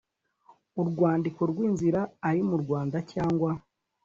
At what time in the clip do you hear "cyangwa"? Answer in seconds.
3.11-3.51